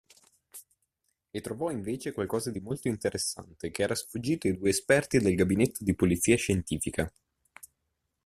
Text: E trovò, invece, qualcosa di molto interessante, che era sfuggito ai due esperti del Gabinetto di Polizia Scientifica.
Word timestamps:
E 1.29 1.41
trovò, 1.41 1.69
invece, 1.69 2.11
qualcosa 2.11 2.49
di 2.49 2.59
molto 2.59 2.87
interessante, 2.87 3.69
che 3.69 3.83
era 3.83 3.93
sfuggito 3.93 4.47
ai 4.47 4.57
due 4.57 4.69
esperti 4.69 5.19
del 5.19 5.35
Gabinetto 5.35 5.83
di 5.83 5.93
Polizia 5.93 6.35
Scientifica. 6.37 7.13